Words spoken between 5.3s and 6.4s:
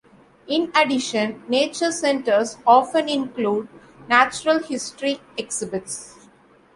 exhibits.